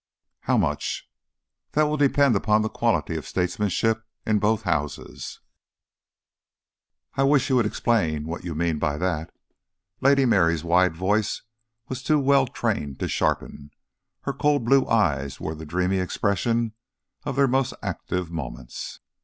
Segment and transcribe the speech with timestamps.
[0.39, 1.07] "How much?"
[1.73, 5.41] "That will depend upon the quality of statesmanship in both Houses."
[7.13, 9.31] "I wish you would explain what you mean by that."
[9.99, 11.43] Lady Mary's wide voice
[11.87, 13.69] was too well trained to sharpen.
[14.21, 16.73] Her cold blue eyes wore the dreamy expression
[17.23, 19.01] of their most active moments.